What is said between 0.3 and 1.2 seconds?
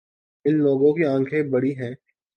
اِن لوگوں کی